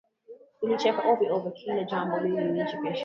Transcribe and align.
Nilicheka 0.61 1.01
ovyoovyo 1.11 1.49
Kila 1.57 1.75
jambo 1.91 2.13
lilinichekesha 2.23 2.99